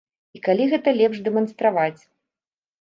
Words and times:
І 0.37 0.39
калі 0.47 0.65
гэта 0.71 0.89
лепш 1.03 1.17
дэманстраваць? 1.29 2.01